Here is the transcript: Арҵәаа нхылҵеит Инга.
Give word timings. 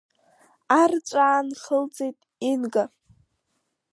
Арҵәаа 0.81 1.39
нхылҵеит 1.47 2.17
Инга. 2.49 2.83